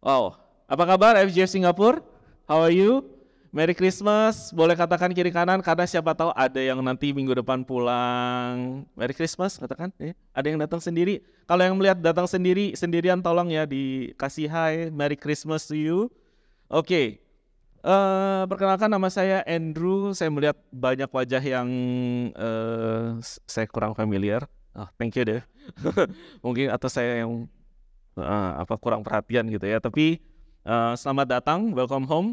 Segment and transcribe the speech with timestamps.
[0.00, 0.32] Wow,
[0.64, 2.00] apa kabar FGF Singapura?
[2.48, 3.04] How are you?
[3.52, 8.88] Merry Christmas, boleh katakan kiri kanan karena siapa tahu ada yang nanti minggu depan pulang.
[8.96, 9.92] Merry Christmas, katakan.
[10.00, 11.20] Eh, ada yang datang sendiri.
[11.44, 16.08] Kalau yang melihat datang sendiri, sendirian tolong ya dikasih hi, Merry Christmas to you.
[16.72, 17.06] Oke, okay.
[17.84, 20.16] uh, perkenalkan nama saya Andrew.
[20.16, 21.68] Saya melihat banyak wajah yang
[22.40, 24.48] uh, saya kurang familiar.
[24.72, 25.44] Oh, thank you deh.
[26.46, 27.44] Mungkin atau saya yang
[28.18, 29.78] uh, apa kurang perhatian gitu ya.
[29.78, 30.18] Tapi
[30.66, 32.30] uh, selamat datang, welcome home.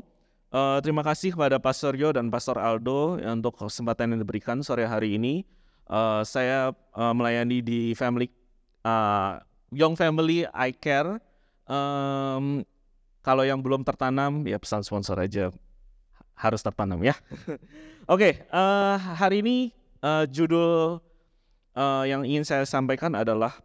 [0.47, 5.19] Uh, terima kasih kepada Pastor Yo dan Pastor Aldo untuk kesempatan yang diberikan sore hari
[5.19, 5.43] ini.
[5.87, 8.31] Uh, saya uh, melayani di family
[8.87, 9.43] uh,
[9.75, 11.19] Young Family I Care.
[11.67, 12.63] Um,
[13.19, 15.51] kalau yang belum tertanam ya pesan sponsor aja
[16.31, 17.11] harus tertanam ya.
[17.27, 17.59] Oke,
[18.07, 21.03] okay, uh, hari ini uh, judul
[21.75, 23.59] uh, yang ingin saya sampaikan adalah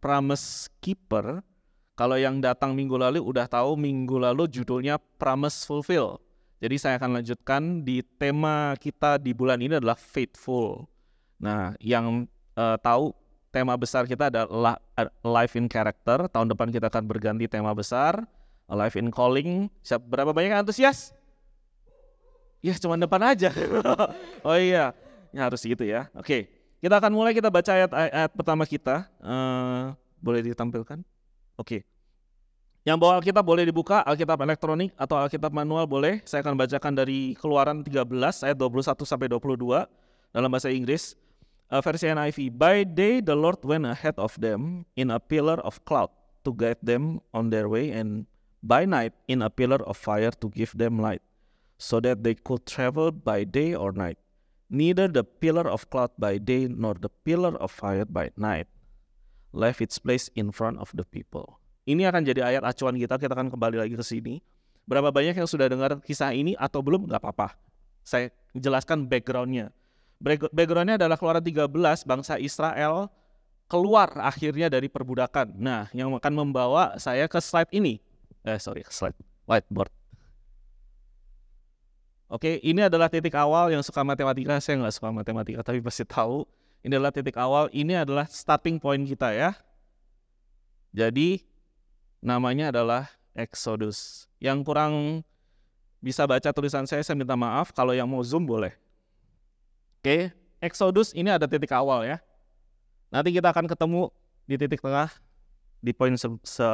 [0.00, 1.44] Promise Keeper
[1.92, 6.16] kalau yang datang minggu lalu udah tahu minggu lalu judulnya Promise Fulfill.
[6.62, 10.86] Jadi saya akan lanjutkan di tema kita di bulan ini adalah Faithful.
[11.42, 13.10] Nah, yang uh, tahu
[13.50, 14.78] tema besar kita adalah
[15.26, 16.30] Life in Character.
[16.30, 18.24] Tahun depan kita akan berganti tema besar
[18.70, 19.66] Life in Calling.
[19.82, 21.10] Siapa berapa banyak antusias?
[22.62, 23.50] Ya, cuma depan aja.
[24.46, 24.94] oh iya,
[25.34, 26.06] ya, harus gitu ya.
[26.14, 26.46] Oke,
[26.78, 29.10] kita akan mulai kita baca ayat ayat pertama kita.
[29.18, 31.02] Uh, boleh ditampilkan?
[31.56, 31.84] Oke.
[32.82, 36.18] Yang bawa Alkitab boleh dibuka, Alkitab elektronik atau Alkitab manual boleh.
[36.26, 38.10] Saya akan bacakan dari Keluaran 13
[38.42, 39.86] ayat 21 sampai 22
[40.34, 41.14] dalam bahasa Inggris.
[41.72, 42.52] Uh, versi NIV.
[42.52, 46.12] By day the Lord went ahead of them in a pillar of cloud
[46.44, 48.28] to guide them on their way and
[48.60, 51.24] by night in a pillar of fire to give them light
[51.80, 54.18] so that they could travel by day or night.
[54.68, 58.68] Neither the pillar of cloud by day nor the pillar of fire by night
[59.52, 61.60] left its place in front of the people.
[61.84, 64.40] Ini akan jadi ayat acuan kita, kita akan kembali lagi ke sini.
[64.88, 67.06] Berapa banyak yang sudah dengar kisah ini atau belum?
[67.06, 67.54] Gak apa-apa.
[68.02, 69.70] Saya jelaskan backgroundnya.
[70.50, 71.70] Backgroundnya adalah keluaran 13,
[72.06, 73.10] bangsa Israel
[73.72, 75.56] keluar akhirnya dari perbudakan.
[75.56, 78.04] Nah, yang akan membawa saya ke slide ini.
[78.44, 79.16] Eh, sorry, slide
[79.48, 79.88] whiteboard.
[82.32, 84.56] Oke, ini adalah titik awal yang suka matematika.
[84.60, 86.48] Saya nggak suka matematika, tapi pasti tahu.
[86.82, 87.70] Ini adalah titik awal.
[87.70, 89.54] Ini adalah starting point kita ya.
[90.90, 91.46] Jadi
[92.18, 94.26] namanya adalah Exodus.
[94.42, 94.94] Yang kurang
[96.02, 97.70] bisa baca tulisan saya, saya minta maaf.
[97.70, 98.74] Kalau yang mau zoom boleh.
[100.02, 102.18] Oke, Exodus ini ada titik awal ya.
[103.14, 104.10] Nanti kita akan ketemu
[104.50, 105.10] di titik tengah
[105.78, 106.28] di poin se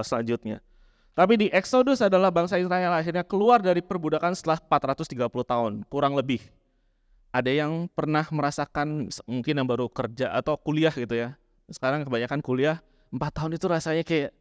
[0.04, 0.64] selanjutnya.
[1.12, 6.38] Tapi di Exodus adalah bangsa Israel akhirnya keluar dari perbudakan setelah 430 tahun, kurang lebih.
[7.28, 11.36] Ada yang pernah merasakan mungkin yang baru kerja atau kuliah gitu ya.
[11.68, 12.80] Sekarang kebanyakan kuliah
[13.12, 14.32] 4 tahun itu rasanya kayak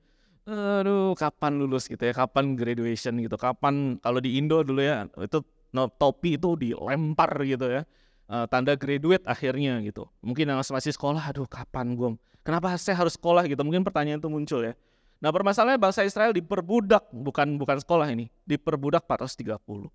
[0.47, 5.43] aduh kapan lulus gitu ya, kapan graduation gitu, kapan kalau di Indo dulu ya itu
[5.75, 7.83] no, topi itu dilempar gitu ya,
[8.31, 10.07] uh, tanda graduate akhirnya gitu.
[10.23, 12.15] Mungkin yang masih sekolah, aduh kapan gue,
[12.47, 14.71] kenapa saya harus sekolah gitu, mungkin pertanyaan itu muncul ya.
[15.19, 19.91] Nah permasalahannya bangsa Israel diperbudak, bukan bukan sekolah ini, diperbudak 430.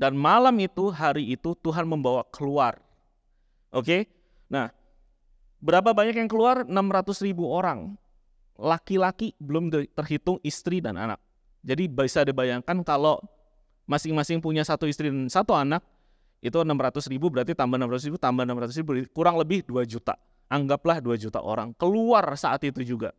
[0.00, 2.80] Dan malam itu, hari itu Tuhan membawa keluar.
[3.68, 4.00] Oke, okay?
[4.48, 4.72] nah
[5.60, 6.64] berapa banyak yang keluar?
[6.64, 8.00] 600 ribu orang
[8.56, 11.20] laki-laki belum terhitung istri dan anak.
[11.60, 13.20] Jadi bisa dibayangkan kalau
[13.84, 15.84] masing-masing punya satu istri dan satu anak,
[16.40, 20.16] itu 600 ribu berarti tambah 600 ribu tambah 600 ribu kurang lebih 2 juta.
[20.48, 23.12] Anggaplah 2 juta orang keluar saat itu juga.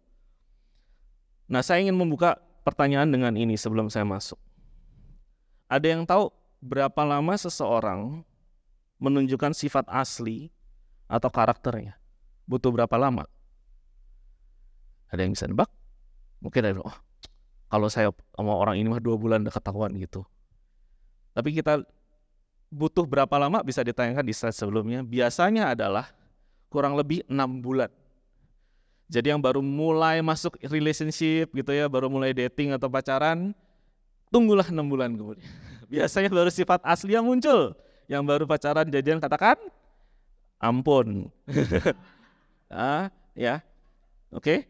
[1.46, 4.42] Nah saya ingin membuka pertanyaan dengan ini sebelum saya masuk.
[5.70, 8.22] Ada yang tahu berapa lama seseorang
[9.02, 10.54] menunjukkan sifat asli
[11.10, 11.98] atau karakternya?
[12.46, 13.26] Butuh berapa lama?
[15.10, 15.68] Ada yang bisa nebak?
[16.40, 16.98] Mungkin ada, oh,
[17.68, 20.24] kalau saya sama orang ini mah dua bulan udah ketahuan gitu.
[21.34, 21.84] Tapi kita
[22.72, 25.04] butuh berapa lama bisa ditayangkan di slide sebelumnya.
[25.04, 26.14] Biasanya adalah
[26.72, 27.92] kurang lebih enam bulan.
[29.12, 33.52] Jadi yang baru mulai masuk relationship gitu ya, baru mulai dating atau pacaran,
[34.32, 35.44] tunggulah enam bulan kemudian.
[35.92, 37.76] Biasanya baru sifat asli yang muncul.
[38.08, 39.60] Yang baru pacaran jadian katakan,
[40.56, 41.28] ampun.
[42.72, 43.60] ah, ya,
[44.32, 44.64] oke.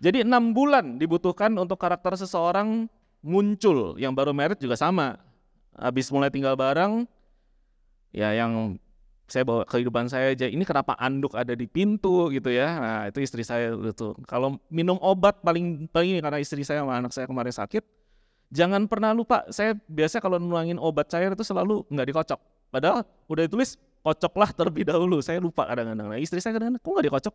[0.00, 2.88] Jadi enam bulan dibutuhkan untuk karakter seseorang
[3.20, 4.00] muncul.
[4.00, 5.20] Yang baru merit juga sama.
[5.76, 7.04] Habis mulai tinggal bareng,
[8.14, 8.78] ya yang
[9.26, 10.46] saya bawa kehidupan saya aja.
[10.46, 12.68] Ini kenapa anduk ada di pintu gitu ya?
[12.78, 14.14] Nah itu istri saya itu.
[14.28, 17.82] Kalau minum obat paling paling karena istri saya sama anak saya kemarin sakit,
[18.54, 19.42] jangan pernah lupa.
[19.50, 22.40] Saya biasa kalau nuangin obat cair itu selalu nggak dikocok.
[22.70, 23.74] Padahal udah ditulis
[24.06, 25.18] kocoklah terlebih dahulu.
[25.18, 26.06] Saya lupa kadang-kadang.
[26.06, 27.34] Nah, istri saya kadang-kadang kok nggak dikocok?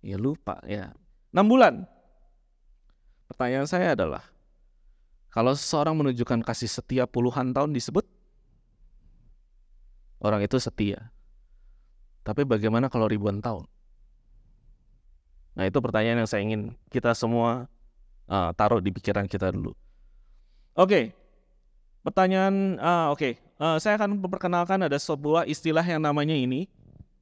[0.00, 0.96] Ya lupa ya.
[1.36, 1.84] 6 bulan.
[3.28, 4.24] Pertanyaan saya adalah,
[5.34, 8.08] Kalau seseorang menunjukkan kasih setia puluhan tahun disebut
[10.24, 11.12] orang itu setia.
[12.24, 13.68] Tapi bagaimana kalau ribuan tahun?
[15.60, 17.68] Nah itu pertanyaan yang saya ingin kita semua
[18.32, 19.76] uh, taruh di pikiran kita dulu.
[20.76, 21.16] Oke,
[22.04, 26.68] pertanyaan, uh, oke, uh, saya akan memperkenalkan ada sebuah istilah yang namanya ini.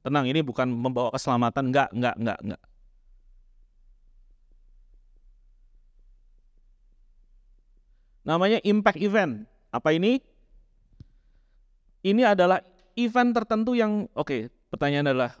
[0.03, 2.61] Tenang, ini bukan membawa keselamatan, enggak, enggak, enggak, enggak.
[8.27, 9.47] Namanya impact event.
[9.71, 10.19] Apa ini?
[12.03, 12.59] Ini adalah
[12.99, 15.31] event tertentu yang, oke, okay, pertanyaan adalah,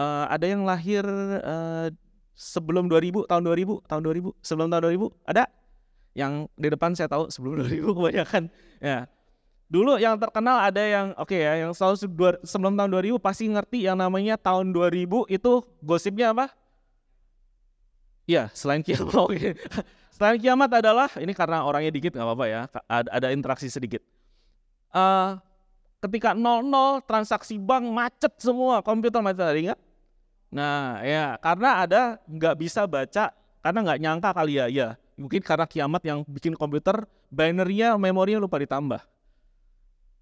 [0.00, 1.04] uh, ada yang lahir
[1.44, 1.92] uh,
[2.32, 5.42] sebelum 2000 tahun 2000 tahun 2000 sebelum tahun 2000 ada
[6.12, 8.42] yang di depan saya tahu sebelum 2000 kebanyakan.
[8.78, 9.08] Ya.
[9.72, 11.96] Dulu yang terkenal ada yang oke okay ya yang selalu
[12.44, 16.52] sebelum tahun 2000 pasti ngerti yang namanya tahun 2000 itu gosipnya apa?
[18.28, 19.16] Ya selain kiamat.
[19.32, 19.56] Okay.
[20.16, 24.04] selain kiamat adalah ini karena orangnya dikit nggak apa-apa ya ada, ada interaksi sedikit.
[24.92, 25.40] Uh,
[26.04, 29.80] ketika 00 transaksi bank macet semua komputer macet ada ingat
[30.52, 33.32] Nah ya karena ada nggak bisa baca
[33.64, 38.60] karena nggak nyangka kali ya ya mungkin karena kiamat yang bikin komputer binary-nya memorinya lupa
[38.60, 39.00] ditambah.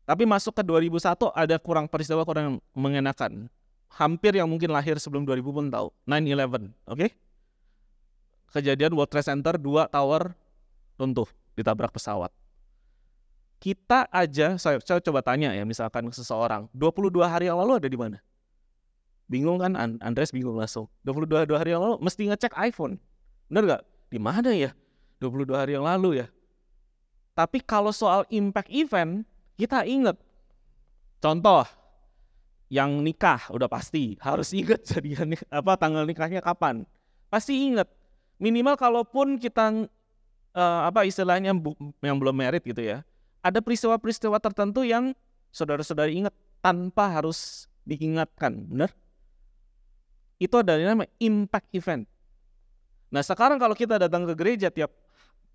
[0.04, 3.46] Tapi masuk ke 2001 ada kurang peristiwa kurang mengenakan.
[3.90, 5.90] Hampir yang mungkin lahir sebelum 2000 pun tahu.
[6.06, 6.98] 9/11, oke?
[6.98, 7.10] Okay?
[8.50, 10.34] Kejadian World Trade Center dua tower
[10.98, 12.34] runtuh ditabrak pesawat.
[13.62, 17.98] Kita aja saya, saya coba tanya ya misalkan seseorang 22 hari yang lalu ada di
[17.98, 18.18] mana?
[19.30, 19.78] Bingung kan?
[20.02, 20.90] Andres bingung langsung.
[21.06, 22.98] 22 dua hari yang lalu mesti ngecek iPhone.
[23.46, 23.82] Bener gak?
[24.10, 24.74] Di mana ya?
[25.22, 26.26] 22 hari yang lalu ya.
[27.32, 29.22] Tapi kalau soal impact event,
[29.54, 30.18] kita inget.
[31.22, 31.64] Contoh,
[32.66, 36.84] yang nikah udah pasti harus inget jadi apa tanggal nikahnya kapan.
[37.30, 37.86] Pasti inget.
[38.40, 39.86] Minimal kalaupun kita
[40.56, 41.54] uh, apa istilahnya
[42.02, 43.06] yang belum merit gitu ya.
[43.40, 45.16] Ada peristiwa-peristiwa tertentu yang
[45.52, 48.92] saudara-saudari ingat tanpa harus diingatkan, benar?
[50.40, 52.08] itu adalah namanya impact event.
[53.10, 54.94] Nah sekarang kalau kita datang ke gereja tiap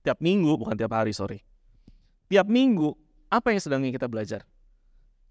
[0.03, 1.39] tiap minggu, bukan tiap hari, sorry.
[2.27, 2.91] Tiap minggu,
[3.31, 4.43] apa yang sedang kita belajar?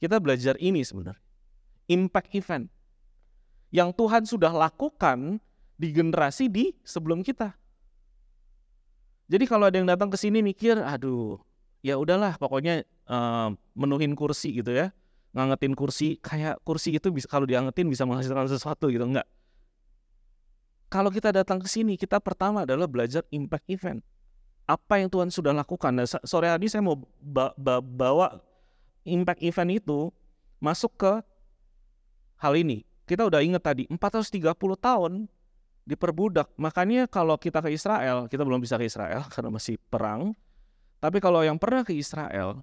[0.00, 1.20] Kita belajar ini sebenarnya.
[1.86, 2.66] Impact event.
[3.70, 5.38] Yang Tuhan sudah lakukan
[5.76, 7.52] di generasi di sebelum kita.
[9.28, 11.40] Jadi kalau ada yang datang ke sini mikir, aduh,
[11.84, 14.92] ya udahlah, pokoknya uh, menuhin kursi gitu ya,
[15.32, 19.26] ngangetin kursi, kayak kursi itu bisa kalau diangetin bisa menghasilkan sesuatu gitu, enggak
[20.94, 23.98] kalau kita datang ke sini, kita pertama adalah belajar impact event.
[24.62, 25.90] Apa yang Tuhan sudah lakukan.
[25.90, 26.94] Nah, sore hari saya mau
[27.82, 28.38] bawa
[29.02, 30.14] impact event itu
[30.62, 31.12] masuk ke
[32.38, 32.86] hal ini.
[33.10, 35.26] Kita udah ingat tadi, 430 tahun
[35.82, 36.54] diperbudak.
[36.62, 40.30] Makanya kalau kita ke Israel, kita belum bisa ke Israel karena masih perang.
[41.02, 42.62] Tapi kalau yang pernah ke Israel,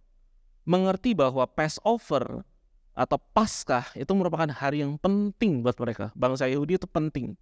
[0.63, 2.48] mengerti bahwa Passover
[2.95, 6.16] atau Paskah itu merupakan hari yang penting buat mereka.
[6.16, 7.36] Bangsa Yahudi itu penting.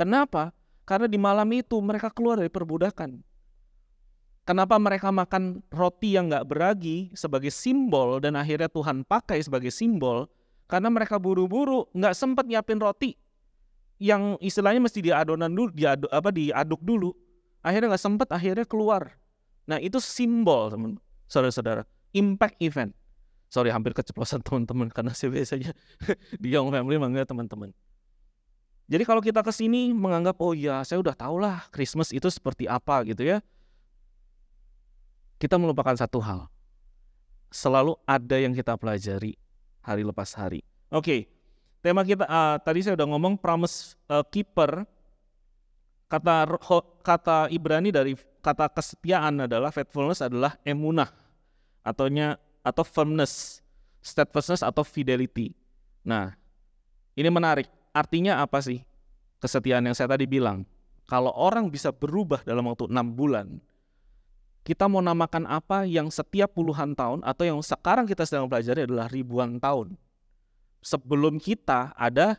[0.00, 0.56] Kenapa?
[0.88, 3.20] Karena di malam itu mereka keluar dari perbudakan.
[4.48, 10.24] Kenapa mereka makan roti yang nggak beragi sebagai simbol dan akhirnya Tuhan pakai sebagai simbol?
[10.64, 13.12] Karena mereka buru-buru nggak sempat nyiapin roti
[14.00, 17.12] yang istilahnya mesti diadonan dulu, diaduk, apa diaduk dulu.
[17.60, 19.20] Akhirnya nggak sempat, akhirnya keluar.
[19.68, 20.72] Nah itu simbol
[21.28, 21.84] saudara-saudara,
[22.16, 22.96] impact event.
[23.52, 25.76] Sorry hampir keceplosan teman-teman karena saya biasanya
[26.40, 27.76] di Young Family manggil teman-teman.
[28.90, 32.66] Jadi kalau kita ke sini menganggap oh ya saya udah tahu lah Christmas itu seperti
[32.66, 33.38] apa gitu ya.
[35.38, 36.50] Kita melupakan satu hal.
[37.54, 39.38] Selalu ada yang kita pelajari
[39.86, 40.66] hari lepas hari.
[40.90, 41.06] Oke.
[41.06, 41.20] Okay.
[41.80, 44.84] Tema kita uh, tadi saya udah ngomong promise uh, keeper.
[46.10, 46.58] Kata
[47.06, 51.08] kata Ibrani dari kata kesetiaan adalah faithfulness adalah emunah
[51.86, 53.62] ataunya atau firmness,
[54.02, 55.54] steadfastness atau fidelity.
[56.02, 56.34] Nah,
[57.14, 58.82] ini menarik artinya apa sih
[59.42, 60.66] kesetiaan yang saya tadi bilang?
[61.10, 63.58] Kalau orang bisa berubah dalam waktu enam bulan,
[64.62, 69.10] kita mau namakan apa yang setiap puluhan tahun atau yang sekarang kita sedang pelajari adalah
[69.10, 69.98] ribuan tahun.
[70.84, 72.38] Sebelum kita ada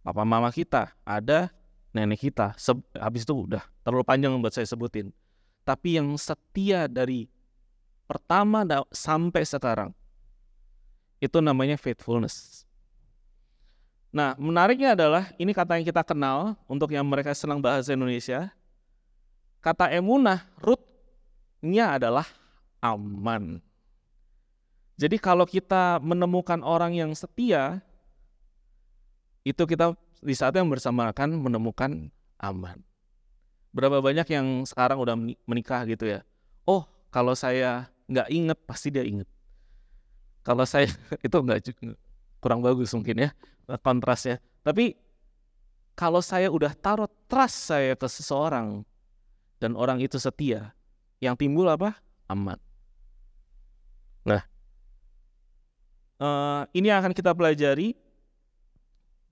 [0.00, 1.52] papa mama kita, ada
[1.92, 2.56] nenek kita.
[2.96, 5.12] Habis itu udah terlalu panjang buat saya sebutin.
[5.60, 7.28] Tapi yang setia dari
[8.08, 9.92] pertama sampai sekarang
[11.20, 12.64] itu namanya faithfulness.
[14.10, 18.50] Nah, menariknya adalah ini kata yang kita kenal untuk yang mereka senang bahasa Indonesia.
[19.62, 22.26] Kata emunah, rootnya adalah
[22.82, 23.62] aman.
[24.98, 27.78] Jadi kalau kita menemukan orang yang setia,
[29.46, 32.82] itu kita di saat yang bersamakan menemukan aman.
[33.70, 35.14] Berapa banyak yang sekarang udah
[35.46, 36.20] menikah gitu ya?
[36.66, 39.30] Oh, kalau saya nggak inget pasti dia inget.
[40.42, 40.90] Kalau saya
[41.26, 41.62] itu nggak
[42.40, 43.30] kurang bagus mungkin ya
[43.78, 44.42] kontrasnya.
[44.66, 44.98] Tapi
[45.94, 48.82] kalau saya udah taruh trust saya ke seseorang
[49.60, 50.72] dan orang itu setia,
[51.20, 51.94] yang timbul apa?
[52.26, 52.56] Aman.
[54.24, 54.42] Nah,
[56.18, 57.94] uh, ini akan kita pelajari.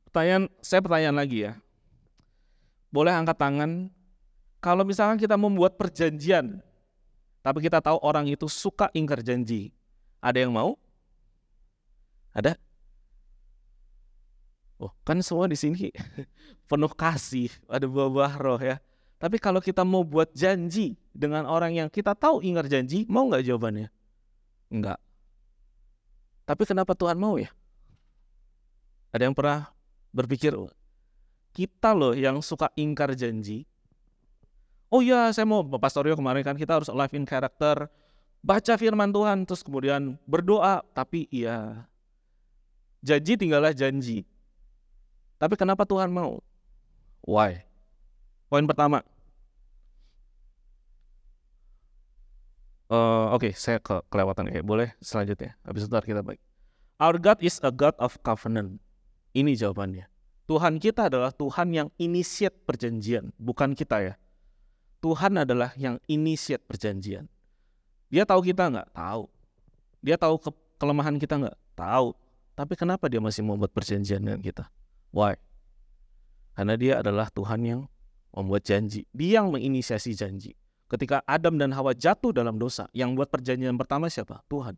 [0.08, 1.52] Pertanyaan, saya pertanyaan lagi ya.
[2.88, 3.92] Boleh angkat tangan
[4.58, 6.58] kalau misalkan kita membuat perjanjian,
[7.44, 9.70] tapi kita tahu orang itu suka ingkar janji,
[10.18, 10.74] ada yang mau?
[12.34, 12.58] Ada?
[14.78, 15.90] Oh, kan semua di sini
[16.70, 18.78] penuh kasih, ada buah-buah roh ya.
[19.18, 23.42] Tapi kalau kita mau buat janji dengan orang yang kita tahu ingat janji, mau nggak
[23.42, 23.90] jawabannya?
[24.70, 25.02] Enggak.
[26.46, 27.50] Tapi kenapa Tuhan mau ya?
[29.10, 29.74] Ada yang pernah
[30.14, 30.54] berpikir,
[31.50, 33.66] kita loh yang suka ingkar janji.
[34.94, 37.90] Oh iya, saya mau Pastorio kemarin kan kita harus live in character,
[38.46, 40.86] baca firman Tuhan, terus kemudian berdoa.
[40.94, 41.90] Tapi iya,
[43.02, 44.22] janji tinggallah janji
[45.38, 46.42] tapi kenapa Tuhan mau?
[47.22, 47.62] Why?
[48.50, 49.06] Poin pertama.
[52.88, 54.64] Uh, Oke, okay, saya ke kelewatan ya.
[54.64, 55.54] Boleh selanjutnya.
[55.62, 56.42] Habis itu kita baik.
[56.98, 58.82] Our God is a God of covenant.
[59.30, 60.10] Ini jawabannya.
[60.48, 64.14] Tuhan kita adalah Tuhan yang initiate perjanjian, bukan kita ya.
[65.04, 67.28] Tuhan adalah yang initiate perjanjian.
[68.08, 68.88] Dia tahu kita nggak?
[68.96, 69.28] Tahu.
[70.00, 71.56] Dia tahu ke kelemahan kita nggak?
[71.76, 72.16] Tahu.
[72.56, 74.72] Tapi kenapa dia masih membuat perjanjian dengan kita?
[75.12, 75.36] Why?
[76.58, 77.80] Karena dia adalah Tuhan yang
[78.34, 79.06] membuat janji.
[79.14, 80.52] Dia yang menginisiasi janji.
[80.88, 84.40] Ketika Adam dan Hawa jatuh dalam dosa, yang buat perjanjian pertama siapa?
[84.48, 84.74] Tuhan.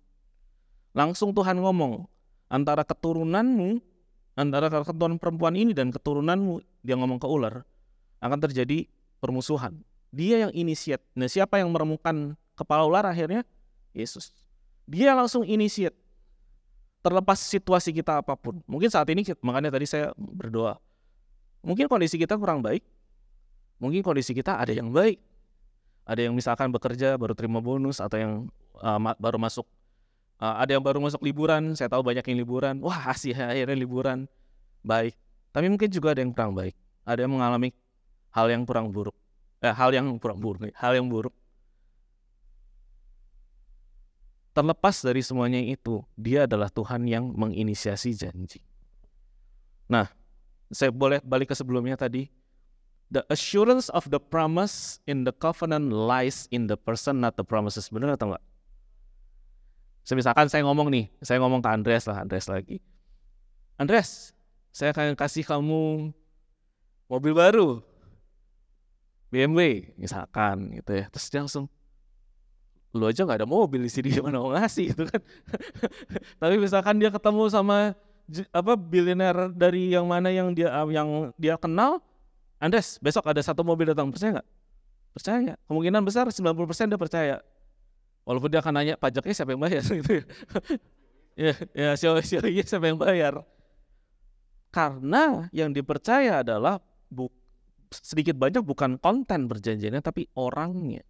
[0.91, 2.03] Langsung Tuhan ngomong,
[2.51, 3.79] antara keturunanmu,
[4.35, 7.63] antara keturunan perempuan ini dan keturunanmu, dia ngomong ke ular,
[8.19, 8.91] akan terjadi
[9.23, 9.87] permusuhan.
[10.11, 10.99] Dia yang inisiat.
[11.15, 13.47] Nah siapa yang meremukan kepala ular akhirnya?
[13.95, 14.35] Yesus.
[14.91, 15.95] Dia langsung inisiat
[17.01, 18.61] terlepas situasi kita apa pun.
[18.69, 20.77] Mungkin saat ini makanya tadi saya berdoa.
[21.65, 22.85] Mungkin kondisi kita kurang baik.
[23.81, 25.21] Mungkin kondisi kita ada yang baik.
[26.05, 28.33] Ada yang misalkan bekerja baru terima bonus atau yang
[28.81, 29.65] uh, ma baru masuk
[30.41, 31.73] uh, ada yang baru masuk liburan.
[31.77, 32.75] Saya tahu banyak yang liburan.
[32.85, 34.29] Wah, asih akhirnya liburan.
[34.85, 35.17] Baik.
[35.53, 36.77] Tapi mungkin juga ada yang kurang baik.
[37.09, 37.73] Ada yang mengalami
[38.33, 39.17] hal yang kurang buruk.
[39.61, 41.37] Eh, hal yang kurang buruk, hal yang buruk
[44.51, 48.63] terlepas dari semuanya itu, dia adalah Tuhan yang menginisiasi janji.
[49.91, 50.11] Nah,
[50.71, 52.31] saya boleh balik ke sebelumnya tadi.
[53.11, 57.91] The assurance of the promise in the covenant lies in the person, not the promises.
[57.91, 58.45] Benar atau enggak?
[60.11, 62.79] Misalkan saya ngomong nih, saya ngomong ke Andres lah, Andres lagi.
[63.79, 64.35] Andres,
[64.71, 66.11] saya akan kasih kamu
[67.11, 67.69] mobil baru.
[69.31, 71.07] BMW misalkan gitu ya.
[71.11, 71.67] Terus dia langsung,
[72.91, 75.23] lu aja nggak ada mobil di sini gimana mau ngasih gitu kan?
[76.43, 77.95] Tapi misalkan dia ketemu sama
[78.55, 81.99] apa bilioner dari yang mana yang dia yang dia kenal
[82.63, 84.49] Andes besok ada satu mobil datang percaya nggak?
[85.11, 85.53] Percaya.
[85.67, 87.37] Kemungkinan besar 90% dia percaya.
[88.23, 89.83] Walaupun dia akan nanya pajaknya siapa yang bayar?
[89.99, 90.25] Gitu ya.
[91.41, 93.43] Ya ya siapa, siapa yang bayar?
[94.71, 96.79] Karena yang dipercaya adalah
[97.11, 97.27] bu,
[97.91, 101.03] sedikit banyak bukan konten perjanjiannya tapi orangnya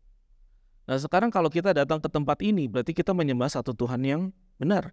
[0.91, 4.23] Nah sekarang kalau kita datang ke tempat ini berarti kita menyembah satu Tuhan yang
[4.59, 4.91] benar.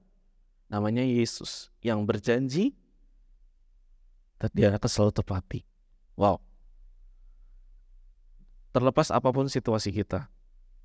[0.70, 2.78] Namanya Yesus yang berjanji
[4.54, 5.60] dia akan selalu tepati.
[6.14, 6.38] Wow.
[8.78, 10.30] Terlepas apa pun situasi kita.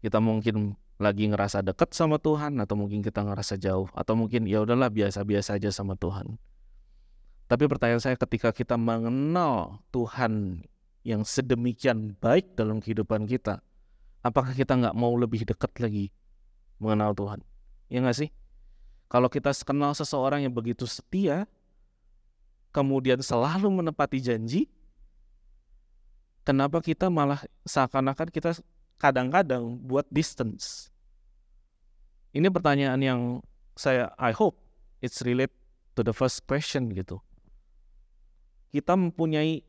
[0.00, 4.64] Kita mungkin lagi ngerasa dekat sama Tuhan atau mungkin kita ngerasa jauh atau mungkin ya
[4.64, 6.40] udahlah biasa-biasa aja sama Tuhan.
[7.52, 10.64] Tapi pertanyaan saya ketika kita mengenal Tuhan
[11.04, 13.60] yang sedemikian baik dalam kehidupan kita,
[14.22, 16.14] apakah kita nggak mau lebih dekat lagi
[16.78, 17.40] mengenal Tuhan?
[17.90, 18.30] Ya nggak sih?
[19.12, 21.44] Kalau kita kenal seseorang yang begitu setia,
[22.72, 24.72] kemudian selalu menepati janji,
[26.48, 28.56] kenapa kita malah seakan-akan kita
[28.96, 30.88] kadang-kadang buat distance?
[32.32, 33.20] Ini pertanyaan yang
[33.76, 34.56] saya I hope
[35.04, 35.52] it's relate
[35.92, 37.20] to the first question gitu.
[38.72, 39.60] Kita mempunyai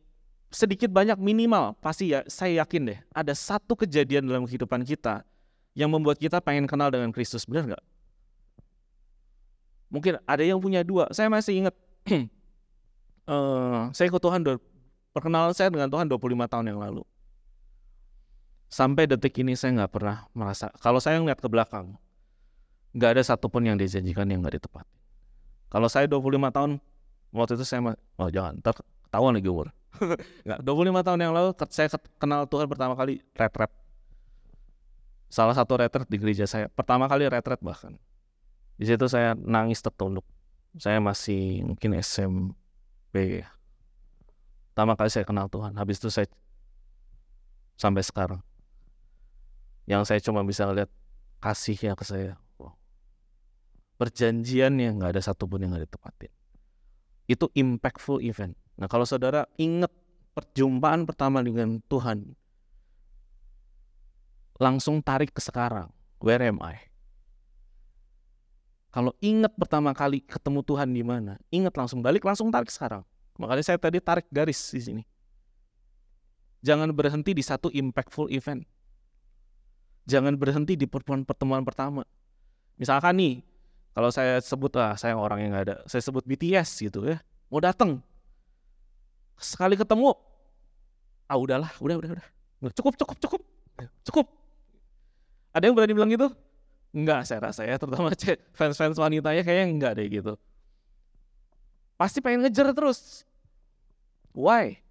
[0.54, 5.26] sedikit banyak minimal pasti ya saya yakin deh ada satu kejadian dalam kehidupan kita
[5.74, 7.84] yang membuat kita pengen kenal dengan Kristus benar nggak?
[9.90, 11.10] Mungkin ada yang punya dua.
[11.10, 11.76] Saya masih ingat
[13.26, 14.46] uh, saya ikut Tuhan
[15.14, 17.02] perkenalan saya dengan Tuhan 25 tahun yang lalu.
[18.70, 21.98] Sampai detik ini saya nggak pernah merasa kalau saya ngeliat ke belakang
[22.94, 24.98] nggak ada satupun yang dijanjikan yang nggak ditepati.
[25.74, 26.72] Kalau saya 25 tahun
[27.34, 28.78] waktu itu saya oh jangan ntar
[29.10, 29.74] ketahuan lagi umur
[30.46, 33.72] Enggak, 25 tahun yang lalu saya kenal Tuhan pertama kali retret.
[35.30, 37.98] Salah satu retret di gereja saya, pertama kali retret bahkan.
[38.78, 40.26] Di situ saya nangis tertunduk.
[40.78, 43.50] Saya masih mungkin SMP ya.
[44.74, 45.78] Pertama kali saya kenal Tuhan.
[45.78, 46.26] Habis itu saya
[47.78, 48.42] sampai sekarang.
[49.86, 50.90] Yang saya cuma bisa lihat
[51.38, 52.42] kasihnya ke saya.
[52.58, 52.74] Wow.
[54.02, 56.34] Perjanjiannya nggak ada satupun yang nggak ditepatin.
[57.30, 58.58] Itu impactful event.
[58.78, 59.92] Nah kalau saudara ingat
[60.34, 62.34] perjumpaan pertama dengan Tuhan,
[64.58, 65.90] langsung tarik ke sekarang.
[66.24, 66.80] Where am I?
[68.94, 73.02] Kalau ingat pertama kali ketemu Tuhan di mana, ingat langsung balik, langsung tarik sekarang.
[73.42, 75.04] Makanya saya tadi tarik garis di sini.
[76.62, 78.64] Jangan berhenti di satu impactful event.
[80.06, 82.06] Jangan berhenti di pertemuan-pertemuan pertama.
[82.78, 83.34] Misalkan nih,
[83.98, 87.18] kalau saya sebut ah saya orang yang nggak ada, saya sebut BTS gitu ya,
[87.50, 88.00] mau datang,
[89.44, 90.16] sekali ketemu,
[91.28, 92.26] ah udahlah, udah udah udah,
[92.74, 93.42] cukup cukup cukup,
[94.08, 94.26] cukup.
[95.54, 96.28] Ada yang berani bilang gitu?
[96.94, 98.10] Enggak, saya rasa ya, terutama
[98.58, 100.34] fans-fans wanitanya kayaknya enggak deh gitu.
[101.98, 103.22] Pasti pengen ngejar terus.
[104.34, 104.82] Why?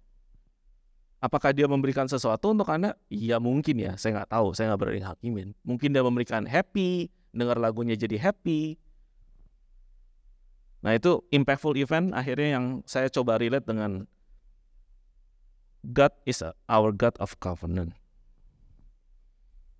[1.23, 2.99] Apakah dia memberikan sesuatu untuk Anda?
[3.07, 5.47] Iya mungkin ya, saya nggak tahu, saya nggak berani hakimin.
[5.63, 8.75] Mungkin dia memberikan happy, dengar lagunya jadi happy.
[10.83, 14.03] Nah itu impactful event akhirnya yang saya coba relate dengan
[15.83, 17.91] God is our God of covenant.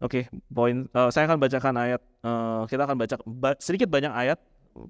[0.03, 2.01] Oke, okay, poin uh, saya akan bacakan ayat.
[2.19, 4.35] Uh, kita akan baca ba sedikit banyak ayat.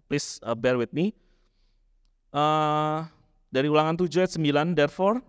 [0.09, 1.13] Please uh, bear with me.
[2.33, 3.05] Uh,
[3.53, 5.21] dari ulangan 7 ayat 9, therefore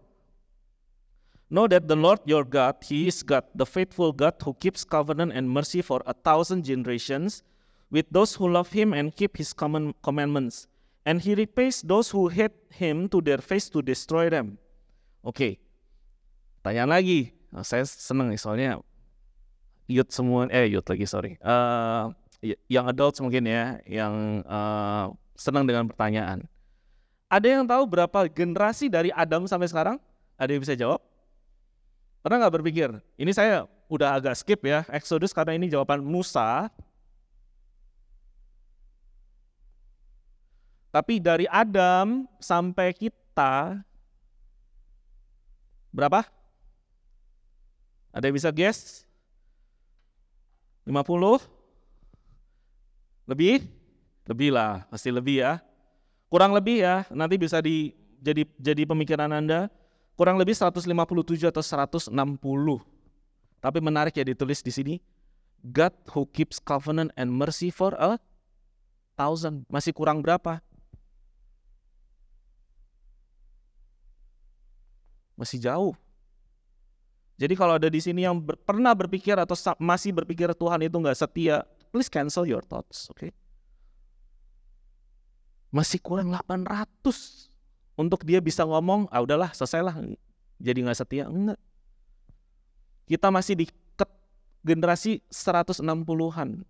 [1.55, 5.33] Know that the Lord your God, He is God, the faithful God who keeps covenant
[5.33, 7.45] and mercy for a thousand generations
[7.91, 10.67] with those who love Him and keep His common commandments.
[11.07, 14.59] And He repays those who hate Him to their face to destroy them.
[15.23, 15.59] Oke, okay.
[16.65, 17.37] Tanya lagi.
[17.53, 18.81] Nah, saya seneng nih soalnya
[19.85, 21.37] youth semua eh youth lagi sorry.
[21.45, 22.09] Uh,
[22.73, 26.49] yang adults mungkin ya yang uh, senang dengan pertanyaan.
[27.29, 29.97] Ada yang tahu berapa generasi dari Adam sampai sekarang?
[30.41, 31.05] Ada yang bisa jawab?
[32.25, 32.89] Pernah nggak berpikir?
[33.21, 36.73] Ini saya udah agak skip ya Exodus karena ini jawaban Musa.
[40.95, 43.83] Tapi dari Adam sampai kita
[45.91, 46.23] berapa
[48.15, 49.03] ada yang bisa guess
[50.87, 51.43] 50?
[53.27, 53.67] Lebih?
[54.31, 55.59] Lebih lah, pasti lebih ya.
[56.31, 57.91] Kurang lebih ya, nanti bisa di
[58.23, 59.67] jadi jadi pemikiran Anda.
[60.15, 60.95] Kurang lebih 157
[61.51, 62.15] atau 160.
[63.59, 64.95] Tapi menarik ya ditulis di sini.
[65.65, 68.21] God who keeps covenant and mercy for a
[69.19, 69.65] thousand.
[69.67, 70.61] Masih kurang berapa?
[75.35, 75.97] Masih jauh.
[77.35, 81.19] Jadi kalau ada di sini yang ber, pernah berpikir atau masih berpikir Tuhan itu nggak
[81.19, 83.19] setia, please cancel your thoughts, oke?
[83.19, 83.31] Okay?
[85.75, 87.51] Masih kurang 800
[87.99, 89.99] untuk dia bisa ngomong, ah udahlah selesailah,
[90.63, 91.59] jadi nggak setia, enggak.
[93.11, 93.67] Kita masih di
[94.65, 96.65] generasi 160-an.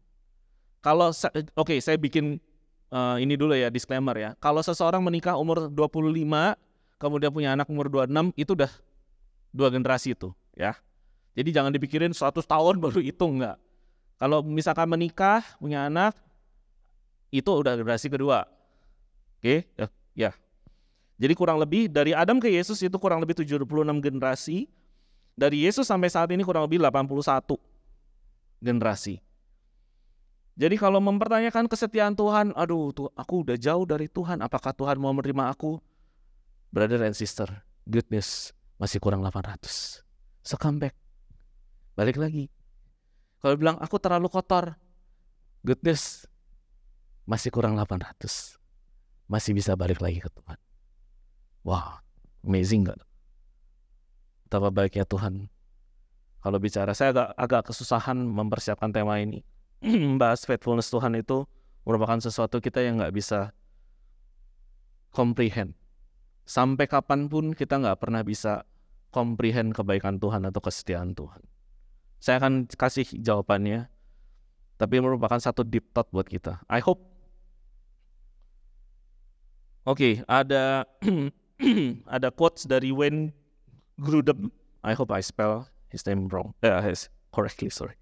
[0.80, 2.40] Kalau oke, okay, saya bikin
[2.90, 4.30] uh, ini dulu ya disclaimer ya.
[4.40, 6.24] Kalau seseorang menikah umur 25,
[6.96, 8.72] kemudian punya anak umur 26, itu udah
[9.54, 10.74] dua generasi itu ya.
[11.34, 13.58] Jadi jangan dipikirin 100 tahun baru itu enggak.
[14.18, 16.14] Kalau misalkan menikah, punya anak,
[17.34, 18.46] itu udah generasi kedua.
[19.42, 20.30] Oke, ya, ya.
[21.18, 23.66] Jadi kurang lebih dari Adam ke Yesus itu kurang lebih 76
[23.98, 24.70] generasi.
[25.34, 27.58] Dari Yesus sampai saat ini kurang lebih 81
[28.62, 29.18] generasi.
[30.54, 35.10] Jadi kalau mempertanyakan kesetiaan Tuhan, aduh tuh aku udah jauh dari Tuhan, apakah Tuhan mau
[35.10, 35.82] menerima aku?
[36.70, 37.50] Brother and sister,
[37.82, 40.06] goodness masih kurang 800.
[40.44, 40.94] So come back.
[41.96, 42.52] Balik lagi.
[43.40, 44.76] Kalau bilang aku terlalu kotor,
[45.64, 46.28] goodness,
[47.24, 48.60] masih kurang 800.
[49.24, 50.60] Masih bisa balik lagi ke Tuhan.
[51.64, 53.00] Wah, wow, amazing gak?
[54.44, 55.48] Betapa baiknya Tuhan.
[56.44, 59.40] Kalau bicara, saya agak, agak kesusahan mempersiapkan tema ini.
[60.20, 61.48] Bahas faithfulness Tuhan itu
[61.88, 63.56] merupakan sesuatu kita yang nggak bisa
[65.08, 65.72] comprehend.
[66.44, 68.68] Sampai kapan pun kita nggak pernah bisa
[69.14, 71.38] comprehend kebaikan Tuhan atau kesetiaan Tuhan?
[72.18, 73.86] Saya akan kasih jawabannya,
[74.74, 76.58] tapi merupakan satu deep thought buat kita.
[76.66, 76.98] I hope.
[79.86, 80.88] Oke, okay, ada
[82.16, 83.30] ada quotes dari Wayne
[84.00, 84.50] Grudem.
[84.82, 86.58] I hope I spell his name wrong.
[86.58, 87.94] Uh, his correctly, sorry.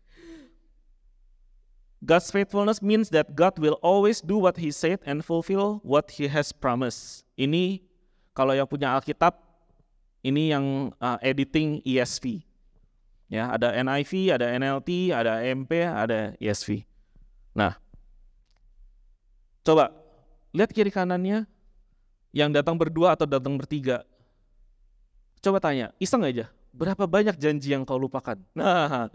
[2.03, 6.27] God's faithfulness means that God will always do what He said and fulfill what He
[6.27, 7.23] has promised.
[7.39, 7.79] Ini
[8.35, 9.52] kalau yang punya Alkitab
[10.23, 12.47] ini yang uh, editing ESV.
[13.33, 16.85] Ya, ada NIV, ada NLT, ada MP, ada ESV.
[17.57, 17.77] Nah,
[19.65, 19.91] coba
[20.53, 21.49] lihat kiri kanannya
[22.33, 24.05] yang datang berdua atau datang bertiga.
[25.41, 28.37] Coba tanya, iseng aja, berapa banyak janji yang kau lupakan?
[28.53, 29.09] Nah,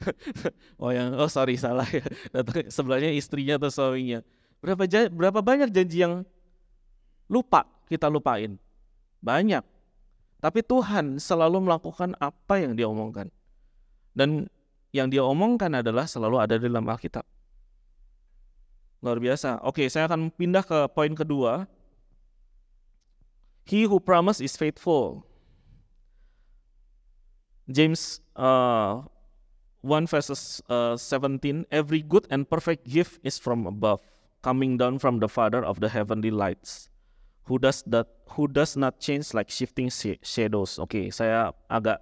[0.82, 4.20] oh yang oh sorry salah ya, datang sebelahnya istrinya atau suaminya.
[4.60, 6.24] Berapa berapa banyak janji yang
[7.32, 8.56] lupa kita lupain?
[9.24, 9.73] Banyak.
[10.44, 13.32] Tapi Tuhan selalu melakukan apa yang dia omongkan.
[14.12, 14.44] Dan
[14.92, 17.24] yang dia omongkan adalah selalu ada di dalam Alkitab.
[19.00, 19.64] Luar biasa.
[19.64, 21.64] Oke, saya akan pindah ke poin kedua.
[23.64, 25.24] He who promise is faithful.
[27.64, 29.08] James uh,
[29.80, 34.04] 1 verses uh, 17, every good and perfect gift is from above,
[34.44, 36.92] coming down from the Father of the heavenly lights,
[37.44, 39.92] who does that who does not change like shifting
[40.24, 40.80] shadows.
[40.80, 42.00] Oke, okay, saya agak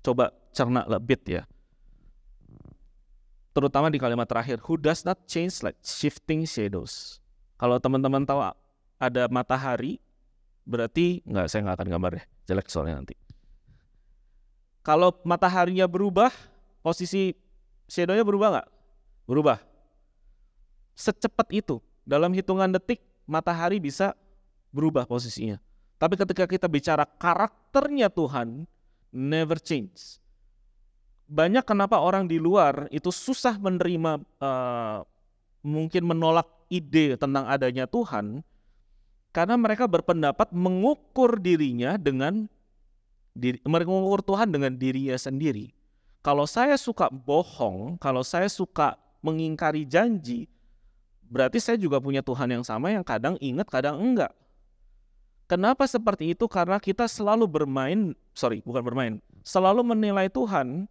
[0.00, 1.42] coba cerna lebih ya.
[3.54, 7.22] Terutama di kalimat terakhir, who does not change like shifting shadows.
[7.54, 8.42] Kalau teman-teman tahu
[8.98, 10.02] ada matahari,
[10.66, 13.14] berarti nggak saya nggak akan gambar deh, jelek soalnya nanti.
[14.82, 16.34] Kalau mataharinya berubah,
[16.82, 17.32] posisi
[17.86, 18.68] shadow-nya berubah nggak?
[19.24, 19.58] Berubah.
[20.98, 24.18] Secepat itu, dalam hitungan detik, matahari bisa
[24.74, 25.62] berubah posisinya.
[25.94, 28.66] Tapi ketika kita bicara karakternya Tuhan,
[29.14, 30.18] never change.
[31.30, 35.06] Banyak kenapa orang di luar itu susah menerima, uh,
[35.62, 38.42] mungkin menolak ide tentang adanya Tuhan,
[39.30, 42.50] karena mereka berpendapat mengukur dirinya dengan
[43.32, 45.72] diri, mengukur Tuhan dengan dirinya sendiri.
[46.20, 50.48] Kalau saya suka bohong, kalau saya suka mengingkari janji,
[51.24, 54.32] berarti saya juga punya Tuhan yang sama yang kadang ingat, kadang enggak.
[55.44, 56.48] Kenapa seperti itu?
[56.48, 60.88] Karena kita selalu bermain, sorry, bukan bermain, selalu menilai Tuhan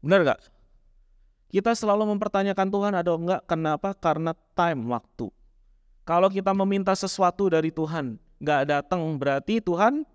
[0.00, 0.40] Benar gak?
[1.52, 3.42] Kita selalu mempertanyakan Tuhan ada enggak?
[3.44, 3.92] Kenapa?
[3.92, 5.28] Karena time, waktu.
[6.08, 10.06] Kalau kita meminta sesuatu dari Tuhan, nggak datang berarti Tuhan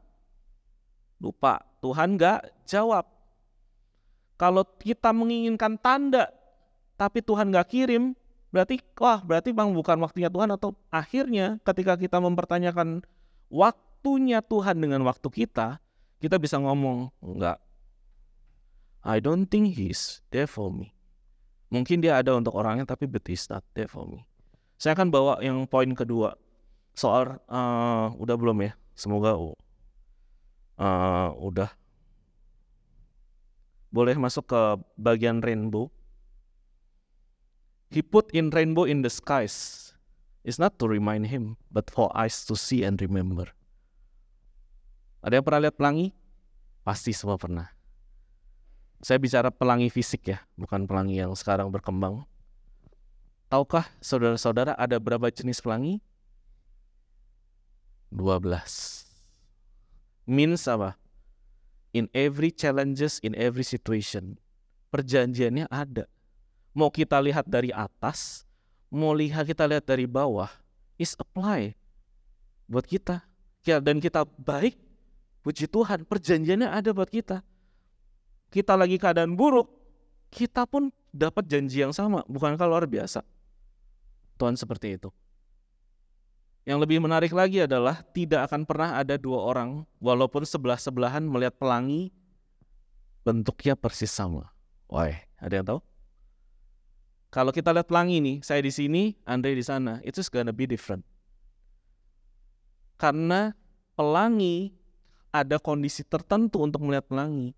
[1.22, 1.62] lupa.
[1.84, 3.15] Tuhan nggak jawab.
[4.36, 6.28] Kalau kita menginginkan tanda,
[7.00, 8.16] tapi Tuhan nggak kirim,
[8.52, 13.04] berarti wah berarti bang bukan waktunya Tuhan atau akhirnya ketika kita mempertanyakan
[13.48, 15.80] waktunya Tuhan dengan waktu kita,
[16.20, 17.60] kita bisa ngomong enggak.
[19.06, 20.92] I don't think he's there for me.
[21.70, 24.26] Mungkin dia ada untuk orangnya tapi but he's not there for me.
[24.76, 26.36] Saya akan bawa yang poin kedua.
[26.96, 28.74] Soal uh, udah belum ya?
[28.96, 29.56] Semoga uh,
[31.36, 31.70] udah.
[33.96, 34.62] Boleh masuk ke
[35.00, 35.88] bagian rainbow.
[37.88, 39.88] He put in rainbow in the skies.
[40.44, 43.56] It's not to remind him, but for eyes to see and remember.
[45.24, 46.12] Ada yang pernah lihat pelangi?
[46.84, 47.72] Pasti semua pernah.
[49.00, 52.28] Saya bicara pelangi fisik ya, bukan pelangi yang sekarang berkembang.
[53.48, 56.04] Tahukah saudara-saudara ada berapa jenis pelangi?
[58.12, 58.44] 12.
[60.28, 61.00] Means apa?
[61.96, 64.36] In every challenges, in every situation.
[64.92, 66.12] Perjanjiannya ada.
[66.76, 68.44] Mau kita lihat dari atas,
[68.92, 70.52] mau lihat kita lihat dari bawah,
[71.00, 71.72] is apply
[72.68, 73.24] buat kita.
[73.64, 74.76] Dan kita baik,
[75.40, 77.40] puji Tuhan, perjanjiannya ada buat kita
[78.56, 79.68] kita lagi keadaan buruk,
[80.32, 82.24] kita pun dapat janji yang sama.
[82.24, 83.20] Bukankah luar biasa?
[84.40, 85.12] Tuhan seperti itu.
[86.66, 92.10] Yang lebih menarik lagi adalah tidak akan pernah ada dua orang walaupun sebelah-sebelahan melihat pelangi
[93.22, 94.50] bentuknya persis sama.
[94.90, 95.80] Wah, ada yang tahu?
[97.30, 101.06] Kalau kita lihat pelangi nih, saya di sini, Andre di sana, itu gonna be different.
[102.98, 103.54] Karena
[103.94, 104.74] pelangi
[105.30, 107.54] ada kondisi tertentu untuk melihat pelangi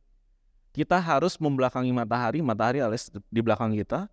[0.78, 4.06] kita harus membelakangi matahari, matahari alias di belakang kita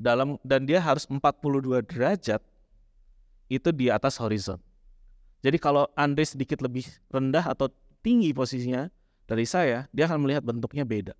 [0.00, 2.40] dalam dan dia harus 42 derajat
[3.52, 4.56] itu di atas horizon.
[5.42, 7.68] Jadi kalau Andre sedikit lebih rendah atau
[8.00, 8.88] tinggi posisinya
[9.26, 11.14] dari saya, dia akan melihat bentuknya beda.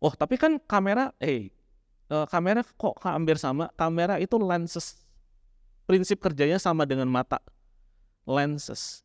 [0.00, 1.52] Oh, tapi kan kamera, eh,
[2.08, 3.68] uh, kamera kok hampir sama?
[3.76, 4.96] Kamera itu lenses.
[5.84, 7.42] Prinsip kerjanya sama dengan mata.
[8.24, 9.02] Lenses.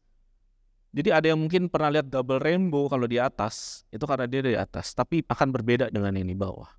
[0.95, 4.55] Jadi ada yang mungkin pernah lihat double rainbow kalau di atas, itu karena dia di
[4.55, 6.71] atas, tapi akan berbeda dengan di bawah.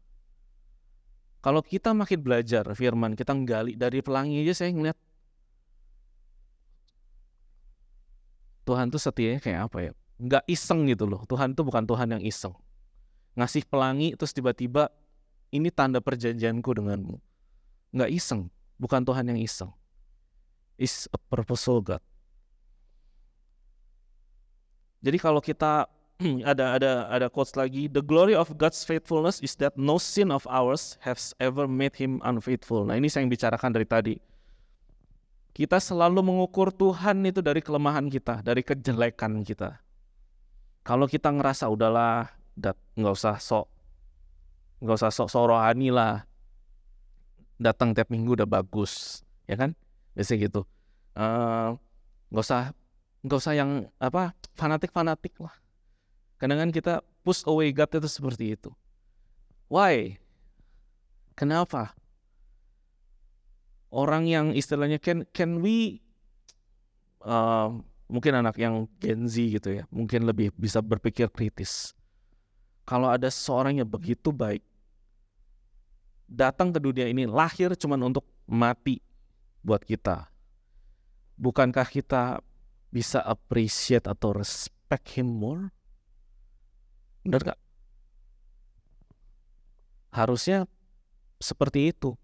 [1.44, 4.96] Kalau kita makin belajar firman, kita nggali dari pelangi aja saya ngeliat
[8.66, 9.92] Tuhan tuh setianya kayak apa ya?
[10.18, 11.22] Nggak iseng gitu loh.
[11.24, 12.52] Tuhan tuh bukan Tuhan yang iseng.
[13.38, 14.90] Ngasih pelangi terus tiba-tiba
[15.54, 17.22] ini tanda perjanjianku denganmu.
[17.94, 19.70] nggak iseng, bukan Tuhan yang iseng.
[20.76, 22.02] Is a purposeful God.
[25.00, 25.88] Jadi kalau kita
[26.50, 30.44] ada ada ada quotes lagi, the glory of God's faithfulness is that no sin of
[30.48, 32.84] ours has ever made him unfaithful.
[32.84, 34.14] Nah, ini saya yang bicarakan dari tadi.
[35.56, 39.80] Kita selalu mengukur Tuhan itu dari kelemahan kita, dari kejelekan kita.
[40.84, 42.28] Kalau kita ngerasa udahlah,
[42.92, 43.64] nggak usah sok,
[44.84, 46.28] nggak usah sok sorohani lah,
[47.56, 49.72] datang tiap minggu udah bagus, ya kan?
[50.12, 50.68] Biasa gitu.
[51.16, 51.72] Uh,
[52.28, 52.76] nggak usah,
[53.24, 55.56] nggak usah yang apa fanatik fanatik lah.
[56.36, 58.68] Kadang kan kita push away God itu seperti itu.
[59.72, 60.20] Why?
[61.32, 61.96] Kenapa?
[63.90, 66.02] Orang yang istilahnya can can we
[67.22, 67.70] uh,
[68.06, 71.94] mungkin anak yang Gen Z gitu ya mungkin lebih bisa berpikir kritis.
[72.86, 74.62] Kalau ada seorang yang begitu baik
[76.26, 79.02] datang ke dunia ini lahir cuman untuk mati
[79.62, 80.30] buat kita.
[81.36, 82.40] Bukankah kita
[82.94, 85.74] bisa appreciate atau respect him more?
[87.26, 87.60] Benar gak
[90.16, 90.64] harusnya
[91.36, 92.16] seperti itu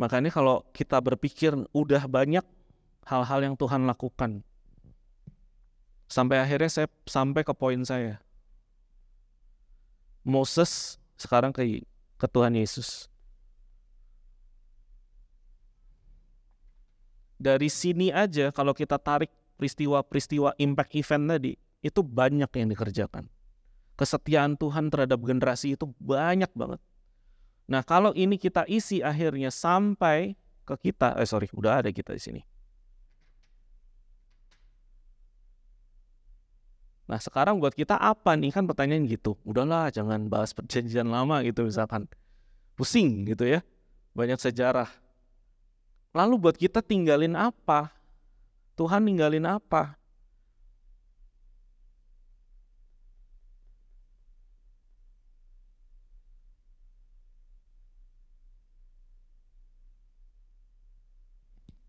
[0.00, 2.40] Makanya kalau kita berpikir udah banyak
[3.04, 4.40] hal-hal yang Tuhan lakukan.
[6.08, 8.16] Sampai akhirnya saya sampai ke poin saya.
[10.24, 11.84] Moses sekarang ke,
[12.16, 13.12] ke Tuhan Yesus.
[17.36, 19.28] Dari sini aja kalau kita tarik
[19.60, 21.52] peristiwa-peristiwa impact event tadi,
[21.84, 23.28] itu banyak yang dikerjakan.
[24.00, 26.80] Kesetiaan Tuhan terhadap generasi itu banyak banget.
[27.70, 30.34] Nah, kalau ini kita isi akhirnya sampai
[30.66, 32.42] ke kita, eh sorry, udah ada kita di sini.
[37.06, 38.50] Nah, sekarang buat kita apa nih?
[38.50, 39.38] Kan pertanyaan gitu.
[39.46, 42.10] Udahlah, jangan bahas perjanjian lama gitu misalkan.
[42.74, 43.62] Pusing gitu ya.
[44.18, 44.90] Banyak sejarah.
[46.10, 47.94] Lalu buat kita tinggalin apa?
[48.74, 49.99] Tuhan tinggalin apa?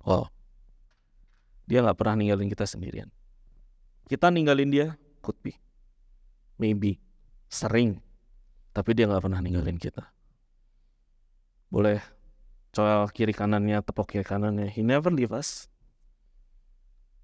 [0.02, 0.26] Oh,
[1.70, 3.10] dia nggak pernah ninggalin kita sendirian.
[4.10, 4.88] Kita ninggalin dia,
[5.24, 5.56] could be,
[6.58, 7.00] maybe,
[7.48, 8.02] sering,
[8.76, 10.04] tapi dia nggak pernah ninggalin kita.
[11.72, 12.04] Boleh
[12.76, 14.68] coel kiri kanannya, tepok kiri kanannya.
[14.68, 15.72] He never leave us.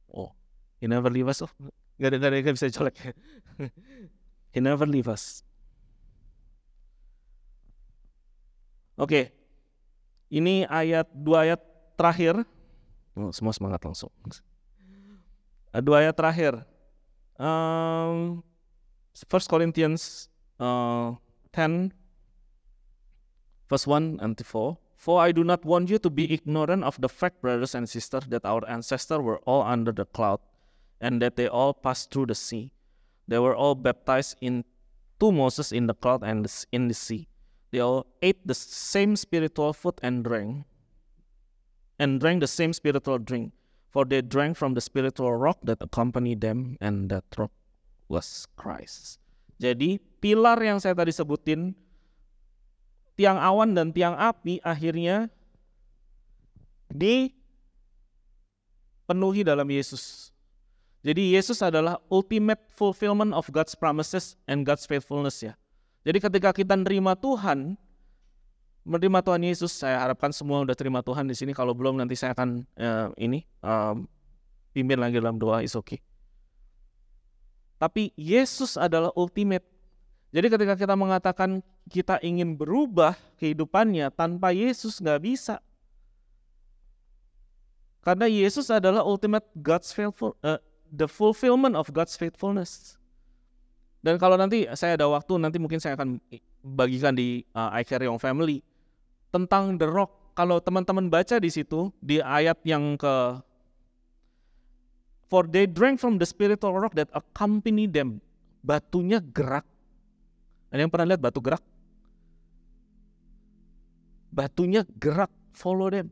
[0.08, 0.32] Oh,
[0.80, 1.44] he never leave us.
[1.44, 1.52] Oh,
[2.00, 2.96] nggak ada nggak ada bisa colek.
[4.54, 5.44] he never leave us.
[8.98, 9.26] Oke, okay.
[10.34, 11.62] ini ayat dua ayat
[11.94, 12.42] terakhir
[13.34, 14.14] semua semangat langsung.
[15.74, 16.54] Dua ayat terakhir.
[17.38, 18.42] Um,
[19.30, 20.30] First Corinthians
[20.62, 21.18] uh,
[21.54, 21.94] 10
[23.70, 24.78] verse 1 and 4.
[24.98, 28.26] For I do not want you to be ignorant of the fact, brothers and sisters,
[28.30, 30.40] that our ancestors were all under the cloud,
[31.00, 32.74] and that they all passed through the sea.
[33.28, 34.66] They were all baptized into
[35.22, 37.30] Moses in the cloud and in the sea.
[37.72, 40.66] They all ate the same spiritual food and drank
[41.98, 43.54] and drank the same spiritual drink,
[43.90, 47.52] for they drank from the spiritual rock that accompanied them, and that rock
[48.08, 49.20] was Christ.
[49.58, 51.74] Jadi pilar yang saya tadi sebutin,
[53.18, 55.34] tiang awan dan tiang api akhirnya
[56.94, 57.34] dipenuhi
[59.42, 60.30] dalam Yesus.
[61.02, 65.58] Jadi Yesus adalah ultimate fulfillment of God's promises and God's faithfulness ya.
[66.06, 67.80] Jadi ketika kita nerima Tuhan,
[68.88, 69.76] menerima Tuhan Yesus.
[69.76, 71.52] Saya harapkan semua udah terima Tuhan di sini.
[71.52, 74.08] Kalau belum nanti saya akan uh, ini um,
[74.72, 76.00] pimpin lagi dalam doa is okay.
[77.78, 79.68] Tapi Yesus adalah ultimate.
[80.32, 85.60] Jadi ketika kita mengatakan kita ingin berubah kehidupannya tanpa Yesus nggak bisa.
[88.02, 92.96] Karena Yesus adalah ultimate God's faithful, uh, the fulfillment of God's faithfulness.
[94.00, 96.16] Dan kalau nanti saya ada waktu, nanti mungkin saya akan
[96.64, 98.64] bagikan di uh, I Care Young Family
[99.34, 100.36] tentang The Rock.
[100.38, 103.42] Kalau teman-teman baca di situ di ayat yang ke
[105.28, 108.24] For they drank from the spiritual rock that accompany them.
[108.64, 109.68] Batunya gerak.
[110.72, 111.64] Ada yang pernah lihat batu gerak?
[114.32, 116.08] Batunya gerak, follow them.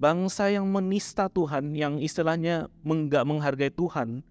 [0.00, 4.24] Bangsa yang menista Tuhan, yang istilahnya enggak menghargai Tuhan,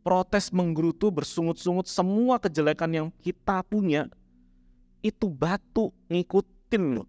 [0.00, 4.08] protes menggerutu, bersungut-sungut, semua kejelekan yang kita punya,
[5.04, 7.04] itu batu ngikut yakin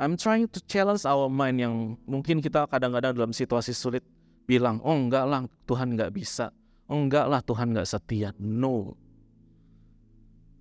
[0.00, 4.00] I'm trying to challenge our mind yang mungkin kita kadang-kadang dalam situasi sulit
[4.48, 6.48] bilang, oh enggak lah Tuhan enggak bisa,
[6.88, 8.32] oh enggak lah Tuhan enggak setia.
[8.40, 8.96] No.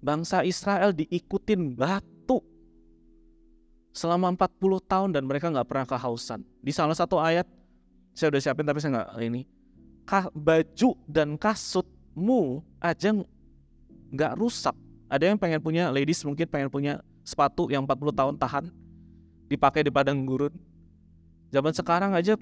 [0.03, 2.39] bangsa Israel diikutin batu
[3.91, 6.43] selama 40 tahun dan mereka nggak pernah kehausan.
[6.59, 7.47] Di salah satu ayat
[8.11, 9.47] saya udah siapin tapi saya nggak ini
[10.35, 13.15] baju dan kasutmu aja
[14.11, 14.75] nggak rusak.
[15.09, 18.65] Ada yang pengen punya ladies mungkin pengen punya sepatu yang 40 tahun tahan
[19.49, 20.53] dipakai di padang gurun.
[21.49, 22.37] Zaman sekarang aja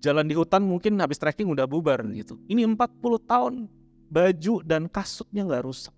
[0.00, 2.40] jalan di hutan mungkin habis trekking udah bubar gitu.
[2.48, 2.80] Ini 40
[3.28, 3.54] tahun
[4.08, 5.94] baju dan kasutnya nggak rusak.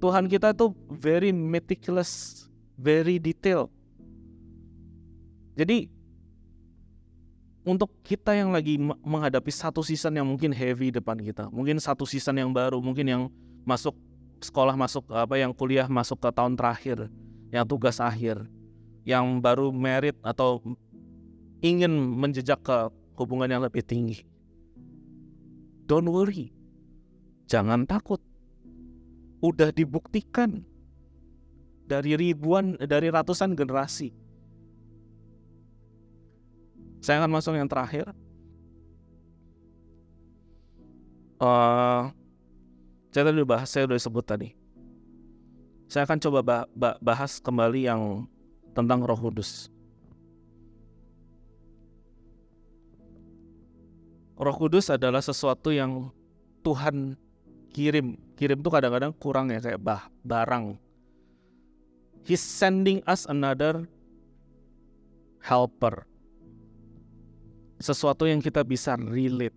[0.00, 2.44] Tuhan kita itu very meticulous,
[2.76, 3.68] very detail.
[5.54, 5.86] Jadi
[7.64, 12.36] untuk kita yang lagi menghadapi satu season yang mungkin heavy depan kita, mungkin satu season
[12.36, 13.22] yang baru, mungkin yang
[13.64, 13.96] masuk
[14.44, 17.08] sekolah masuk apa yang kuliah masuk ke tahun terakhir,
[17.48, 18.44] yang tugas akhir,
[19.08, 20.60] yang baru merit atau
[21.64, 24.20] ingin menjejak ke hubungan yang lebih tinggi.
[25.88, 26.52] Don't worry.
[27.48, 28.20] Jangan takut
[29.44, 30.64] udah dibuktikan
[31.84, 34.23] dari ribuan dari ratusan generasi.
[37.04, 38.08] Saya akan masuk yang terakhir.
[41.36, 42.08] Uh,
[43.12, 44.56] saya tadi bahas, saya udah sebut tadi.
[45.84, 46.64] Saya akan coba
[47.04, 48.24] bahas kembali yang
[48.72, 49.68] tentang Roh Kudus.
[54.40, 56.08] Roh Kudus adalah sesuatu yang
[56.64, 57.20] Tuhan
[57.68, 60.78] kirim kirim tuh kadang-kadang kurang ya kayak bah barang
[62.22, 63.84] he's sending us another
[65.42, 66.06] helper
[67.80, 69.56] sesuatu yang kita bisa relate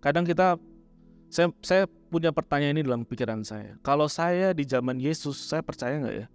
[0.00, 0.60] kadang kita
[1.32, 5.98] saya saya punya pertanyaan ini dalam pikiran saya kalau saya di zaman Yesus saya percaya
[5.98, 6.26] nggak ya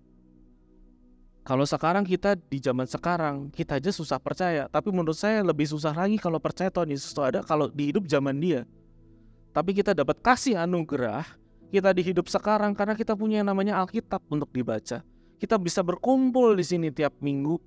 [1.47, 5.95] kalau sekarang kita di zaman sekarang kita aja susah percaya tapi menurut saya lebih susah
[5.95, 8.67] lagi kalau percaya Tuhan Yesus itu ada kalau di hidup zaman dia
[9.55, 14.25] tapi kita dapat kasih anugerah kita di hidup sekarang karena kita punya yang namanya Alkitab
[14.25, 15.05] untuk dibaca.
[15.37, 17.61] Kita bisa berkumpul di sini tiap minggu.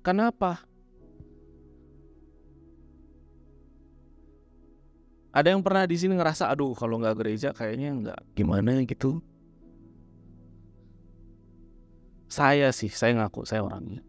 [0.00, 0.64] Kenapa?
[5.36, 9.20] Ada yang pernah di sini ngerasa, aduh kalau nggak gereja kayaknya nggak gimana gitu.
[12.32, 14.00] Saya sih, saya ngaku saya orangnya.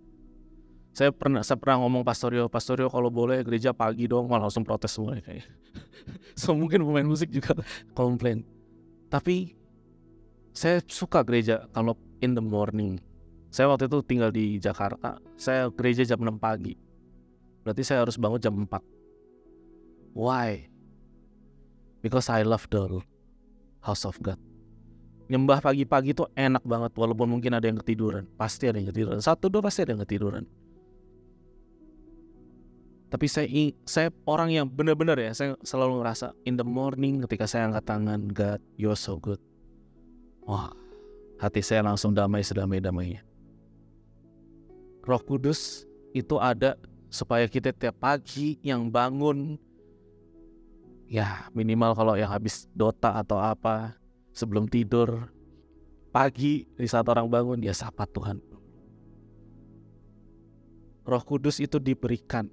[0.96, 4.32] Saya pernah saya pernah ngomong pastorio pastorio kalau boleh gereja pagi dong.
[4.32, 5.44] Malah langsung protes semua kayak.
[6.40, 7.60] So mungkin pemain musik juga
[8.00, 8.48] komplain.
[9.12, 9.54] Tapi
[10.56, 13.04] saya suka gereja kalau in the morning.
[13.52, 16.74] Saya waktu itu tinggal di Jakarta saya gereja jam 6 pagi.
[17.62, 18.72] Berarti saya harus bangun jam 4
[20.18, 20.66] why
[22.08, 23.04] because I love the
[23.84, 24.40] house of God.
[25.28, 28.24] Nyembah pagi-pagi itu enak banget walaupun mungkin ada yang ketiduran.
[28.40, 29.20] Pasti ada yang ketiduran.
[29.20, 30.48] Satu dua pasti ada yang ketiduran.
[33.12, 33.48] Tapi saya
[33.84, 38.32] saya orang yang benar-benar ya saya selalu ngerasa in the morning ketika saya angkat tangan
[38.32, 39.40] God you're so good.
[40.48, 40.72] Wah
[41.38, 43.22] hati saya langsung damai sedamai-damainya
[45.06, 46.76] Roh Kudus itu ada
[47.08, 49.56] supaya kita tiap pagi yang bangun
[51.08, 53.96] ya minimal kalau yang habis dota atau apa
[54.36, 55.32] sebelum tidur
[56.12, 58.44] pagi di saat orang bangun ya sapa Tuhan
[61.08, 62.52] Roh Kudus itu diberikan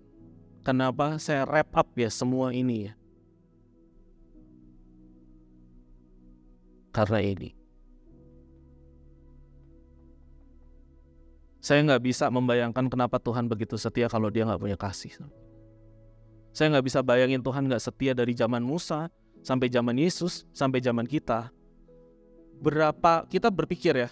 [0.64, 2.92] Kenapa saya wrap up ya semua ini ya?
[6.88, 7.52] Karena ini.
[11.60, 15.12] Saya nggak bisa membayangkan kenapa Tuhan begitu setia kalau dia nggak punya kasih.
[16.54, 19.10] Saya nggak bisa bayangin Tuhan nggak setia dari zaman Musa
[19.42, 21.50] sampai zaman Yesus sampai zaman kita.
[22.62, 24.08] Berapa kita berpikir ya,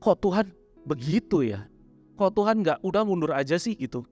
[0.00, 0.50] kok Tuhan
[0.88, 1.68] begitu ya?
[2.16, 4.08] Kok Tuhan nggak udah mundur aja sih gitu?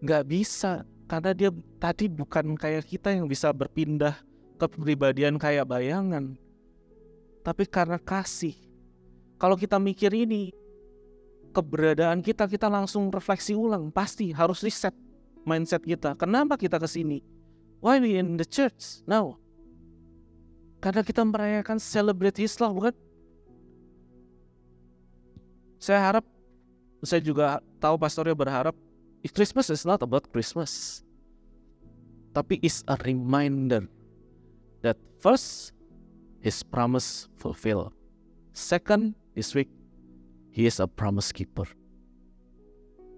[0.00, 1.50] nggak bisa karena dia
[1.80, 4.16] tadi bukan kayak kita yang bisa berpindah
[4.60, 6.36] kepribadian kayak bayangan
[7.40, 8.52] tapi karena kasih
[9.40, 10.52] kalau kita mikir ini
[11.54, 14.92] keberadaan kita kita langsung refleksi ulang pasti harus reset
[15.46, 17.22] mindset kita kenapa kita ke sini
[17.80, 19.38] why we in the church now
[20.82, 22.94] karena kita merayakan celebrate his love bukan
[25.80, 26.26] saya harap
[27.06, 28.74] saya juga tahu pastornya berharap
[29.30, 31.02] Christmas is not about Christmas.
[32.36, 33.88] Tapi is a reminder
[34.84, 35.72] that first
[36.44, 37.96] his promise fulfilled.
[38.52, 39.72] Second, this week
[40.52, 41.64] he is a promise keeper.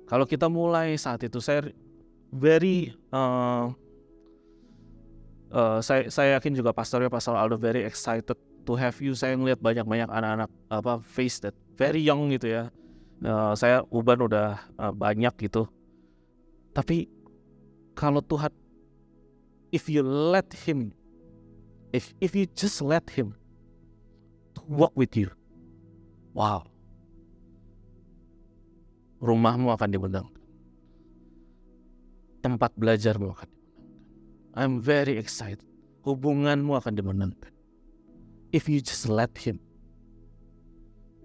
[0.08, 1.68] Kalau kita mulai saat itu saya
[2.32, 3.72] very uh,
[5.52, 9.16] uh, saya saya yakin juga pastornya Pastor Aldo very excited to have you.
[9.16, 12.62] Saya ngeliat banyak-banyak anak-anak apa face that very young gitu ya.
[13.18, 15.66] Uh, saya uban udah uh, banyak gitu
[16.70, 17.10] tapi
[17.98, 18.54] kalau Tuhan
[19.74, 20.94] if you let him
[21.92, 23.32] If if you just let him
[24.54, 25.32] to walk with you.
[26.36, 26.68] Wow.
[29.24, 30.37] Rumahmu akan dimenangkan.
[32.38, 33.66] Tempat belajarmu akan dimenangkan.
[34.54, 35.62] I'm very excited.
[36.06, 37.52] Hubunganmu akan dimenangkan.
[38.54, 39.60] If you just let him.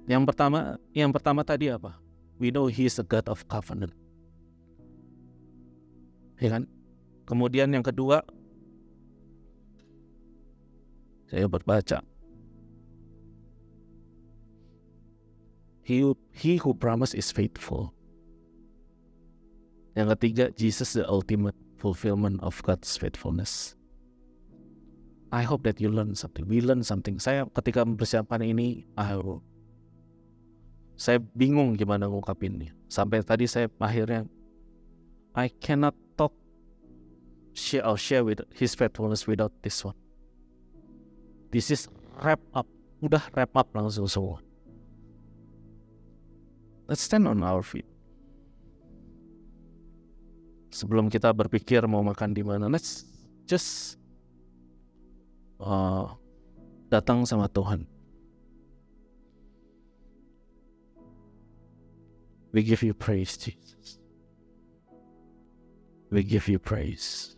[0.10, 1.96] Yang pertama, yang pertama tadi apa?
[2.42, 3.96] We know he is a God of covenant.
[6.42, 6.68] Ya kan?
[7.24, 8.20] Kemudian yang kedua,
[11.32, 12.04] saya berbaca.
[15.84, 16.04] He,
[16.36, 17.93] he who promise is faithful.
[19.94, 23.78] Yang ketiga, Jesus the ultimate fulfillment of God's faithfulness.
[25.34, 26.46] I hope that you learn something.
[26.46, 27.18] We learn something.
[27.18, 29.18] Saya ketika mempersiapkan ini, I
[30.94, 32.74] saya bingung gimana ngungkapinnya.
[32.86, 34.30] Sampai tadi saya akhirnya
[35.34, 36.34] I cannot talk
[37.58, 39.98] share or share with his faithfulness without this one.
[41.50, 41.90] This is
[42.22, 42.70] wrap up.
[43.02, 44.40] Udah wrap up langsung semua.
[46.86, 47.90] Let's stand on our feet.
[50.74, 53.06] Sebelum kita berpikir mau makan di mana, let's
[53.46, 54.02] just
[55.62, 56.10] uh,
[56.90, 57.86] datang sama Tuhan.
[62.50, 64.02] We give you praise, Jesus.
[66.10, 67.38] We give you praise.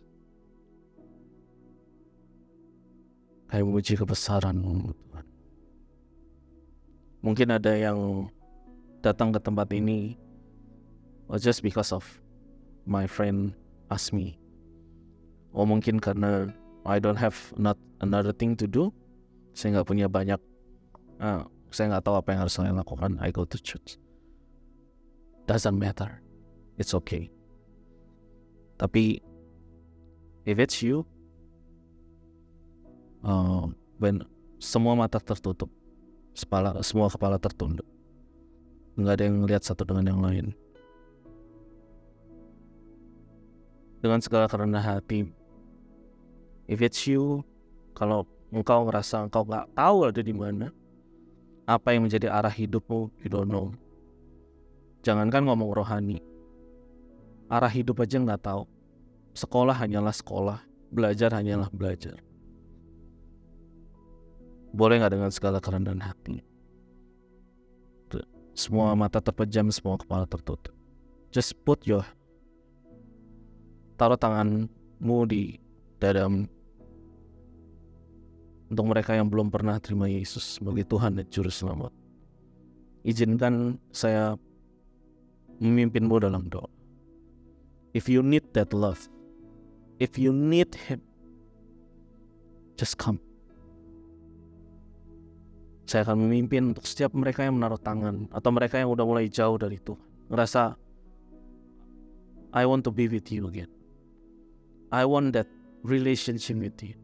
[3.52, 5.26] Kami memuji kebesaran-Mu, Tuhan.
[7.20, 8.28] Mungkin ada yang
[9.04, 10.16] datang ke tempat ini
[11.28, 12.04] or just because of
[12.86, 13.52] my friend
[13.90, 14.38] ask me.
[15.52, 16.50] Oh mungkin karena
[16.86, 18.94] I don't have not another thing to do.
[19.52, 20.38] Saya nggak punya banyak.
[21.18, 23.18] Uh, saya nggak tahu apa yang harus saya lakukan.
[23.20, 23.98] I go to church
[25.46, 26.20] doesn't matter.
[26.76, 27.30] It's okay.
[28.76, 29.22] Tapi
[30.44, 31.06] if it's you,
[33.24, 34.20] uh, when
[34.60, 35.70] semua mata tertutup,
[36.36, 37.86] sepala, semua kepala tertunduk,
[39.00, 40.46] nggak ada yang lihat satu dengan yang lain.
[44.06, 45.26] Dengan segala karena hati,
[46.70, 47.42] if it's you,
[47.90, 48.22] kalau
[48.54, 50.70] engkau merasa engkau nggak tahu ada di mana,
[51.66, 53.74] apa yang menjadi arah hidupmu, you don't know
[55.02, 56.18] Jangankan ngomong rohani.
[57.46, 58.66] Arah hidup aja nggak tahu.
[59.38, 60.62] Sekolah hanyalah sekolah.
[60.90, 62.18] Belajar hanyalah belajar.
[64.74, 66.42] Boleh nggak dengan segala kerendahan hati?
[68.56, 70.74] Semua mata terpejam, semua kepala tertutup.
[71.30, 72.02] Just put your
[73.96, 75.56] taruh tanganmu di
[75.96, 76.44] dalam
[78.66, 81.92] untuk mereka yang belum pernah terima Yesus sebagai Tuhan dan Juru Selamat.
[83.06, 84.34] Izinkan saya
[85.62, 86.68] memimpinmu dalam doa.
[87.96, 89.00] If you need that love,
[90.02, 91.00] if you need Him,
[92.76, 93.22] just come.
[95.86, 99.54] Saya akan memimpin untuk setiap mereka yang menaruh tangan atau mereka yang udah mulai jauh
[99.54, 100.02] dari Tuhan.
[100.26, 100.74] Ngerasa,
[102.50, 103.75] I want to be with you again.
[104.96, 105.52] I want that
[105.84, 106.96] relationship with you.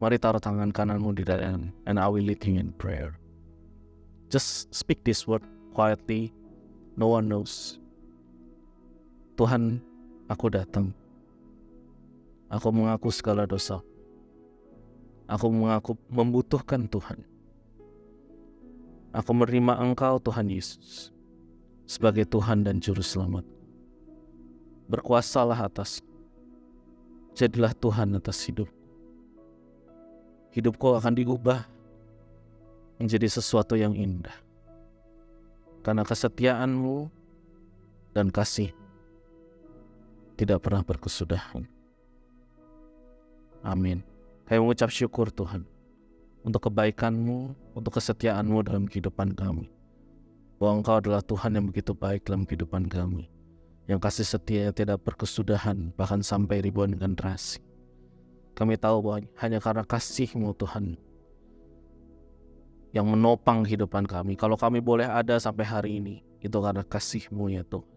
[0.00, 3.20] Mari taruh tangan kananmu di dalam and I will lead you in prayer.
[4.32, 5.44] Just speak this word
[5.76, 6.32] quietly
[6.92, 7.80] No one knows.
[9.40, 9.80] Tuhan,
[10.28, 10.92] aku datang.
[12.52, 13.80] Aku mengaku segala dosa.
[15.24, 17.24] Aku mengaku membutuhkan Tuhan.
[19.16, 21.12] Aku menerima Engkau, Tuhan Yesus,
[21.88, 23.44] sebagai Tuhan dan Juru Selamat.
[24.92, 26.04] Berkuasalah atas.
[27.32, 28.68] Jadilah Tuhan atas hidup.
[30.52, 31.64] Hidupku akan diubah
[33.00, 34.36] menjadi sesuatu yang indah
[35.82, 37.10] karena kesetiaanmu
[38.14, 38.70] dan kasih
[40.38, 41.66] tidak pernah berkesudahan.
[43.62, 44.02] Amin.
[44.46, 45.66] Kami mengucap syukur Tuhan
[46.42, 49.70] untuk kebaikanmu, untuk kesetiaanmu dalam kehidupan kami.
[50.58, 53.30] Bahwa Engkau adalah Tuhan yang begitu baik dalam kehidupan kami.
[53.90, 57.58] Yang kasih setia tidak berkesudahan, bahkan sampai ribuan generasi.
[58.54, 60.94] Kami tahu bahwa hanya karena kasih-Mu Tuhan,
[62.92, 64.36] yang menopang kehidupan kami.
[64.36, 66.14] Kalau kami boleh ada sampai hari ini,
[66.44, 67.88] itu karena kasih-Mu ya Tuhan.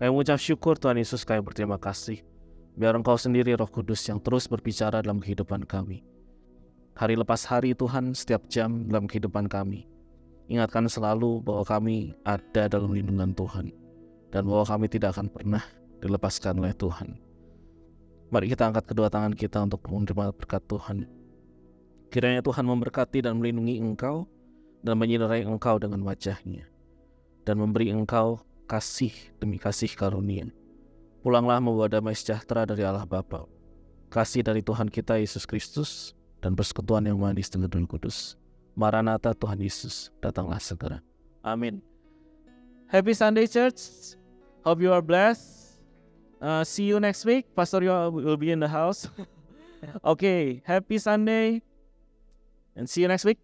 [0.00, 2.24] Kami mengucap syukur Tuhan Yesus, kami berterima kasih.
[2.72, 6.00] Biar Engkau sendiri roh kudus yang terus berbicara dalam kehidupan kami.
[6.96, 9.84] Hari lepas hari Tuhan, setiap jam dalam kehidupan kami.
[10.48, 13.79] Ingatkan selalu bahwa kami ada dalam lindungan Tuhan.
[14.30, 15.62] Dan bahwa kami tidak akan pernah
[15.98, 17.18] dilepaskan oleh Tuhan.
[18.30, 21.10] Mari kita angkat kedua tangan kita untuk menerima berkat Tuhan.
[22.14, 24.30] Kiranya Tuhan memberkati dan melindungi engkau
[24.86, 26.70] dan menyinarai engkau dengan wajahnya
[27.44, 29.12] dan memberi engkau kasih
[29.42, 30.48] demi kasih karunia.
[31.20, 33.44] Pulanglah membawa damai sejahtera dari Allah Bapa,
[34.08, 38.40] kasih dari Tuhan kita Yesus Kristus, dan persekutuan yang manis dengan Roh Kudus.
[38.72, 41.04] Maranatha Tuhan Yesus, datanglah segera.
[41.44, 41.84] Amin.
[42.88, 44.16] Happy Sunday Church.
[44.64, 45.78] Hope you are blessed.
[46.40, 47.46] Uh, see you next week.
[47.56, 49.08] Pastor you will be in the house.
[50.04, 51.62] okay, happy Sunday
[52.76, 53.38] and see you next week.